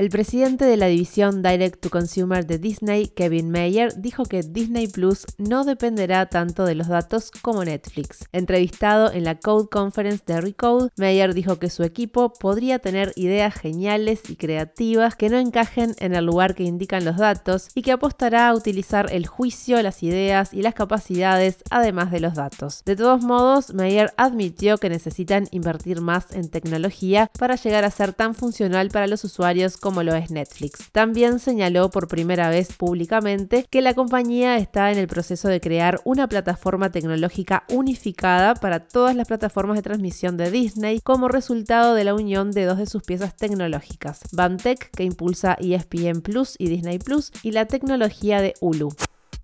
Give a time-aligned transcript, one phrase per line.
[0.00, 4.88] El presidente de la división Direct to Consumer de Disney, Kevin Mayer, dijo que Disney
[4.88, 8.24] Plus no dependerá tanto de los datos como Netflix.
[8.32, 13.52] Entrevistado en la Code Conference de Recode, Mayer dijo que su equipo podría tener ideas
[13.52, 17.92] geniales y creativas que no encajen en el lugar que indican los datos y que
[17.92, 22.82] apostará a utilizar el juicio, las ideas y las capacidades además de los datos.
[22.86, 28.14] De todos modos, Mayer admitió que necesitan invertir más en tecnología para llegar a ser
[28.14, 30.88] tan funcional para los usuarios como como lo es Netflix.
[30.92, 36.00] También señaló por primera vez públicamente que la compañía está en el proceso de crear
[36.04, 42.04] una plataforma tecnológica unificada para todas las plataformas de transmisión de Disney como resultado de
[42.04, 47.00] la unión de dos de sus piezas tecnológicas, BAMTech, que impulsa ESPN Plus y Disney
[47.00, 48.90] Plus, y la tecnología de Hulu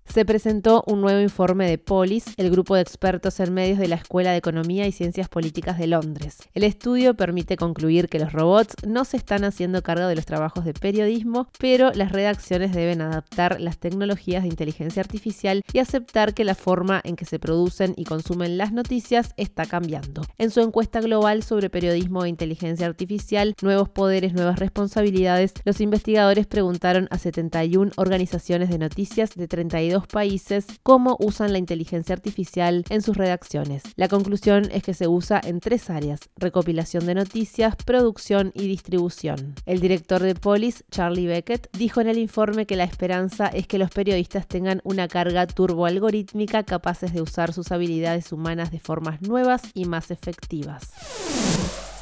[0.07, 3.95] se presentó un nuevo informe de Polis, el grupo de expertos en medios de la
[3.95, 6.37] Escuela de Economía y Ciencias Políticas de Londres.
[6.53, 10.65] El estudio permite concluir que los robots no se están haciendo cargo de los trabajos
[10.65, 16.45] de periodismo, pero las redacciones deben adaptar las tecnologías de inteligencia artificial y aceptar que
[16.45, 20.21] la forma en que se producen y consumen las noticias está cambiando.
[20.37, 26.47] En su encuesta global sobre periodismo e inteligencia artificial, nuevos poderes, nuevas responsabilidades, los investigadores
[26.47, 33.01] preguntaron a 71 organizaciones de noticias de 32 países cómo usan la inteligencia artificial en
[33.01, 33.81] sus redacciones.
[33.95, 39.55] La conclusión es que se usa en tres áreas, recopilación de noticias, producción y distribución.
[39.65, 43.79] El director de Polis, Charlie Beckett, dijo en el informe que la esperanza es que
[43.79, 49.61] los periodistas tengan una carga turboalgorítmica capaces de usar sus habilidades humanas de formas nuevas
[49.73, 50.91] y más efectivas.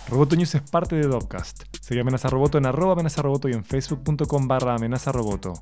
[0.07, 1.63] Roboto News es parte de Dopcast.
[1.81, 5.53] Sigue Amenaza Roboto en arroba amenaza roboto y en facebook.com barra amenaza roboto.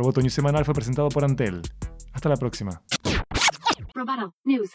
[0.00, 1.60] Roboto News semanal fue presentado por Antel.
[2.14, 2.82] Hasta la próxima.
[3.94, 4.70] Roboto News.